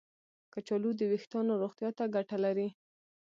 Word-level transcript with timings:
کچالو 0.53 0.89
د 0.99 1.01
ویښتانو 1.11 1.53
روغتیا 1.63 1.89
ته 1.97 2.03
ګټه 2.15 2.37
لري. 2.45 2.67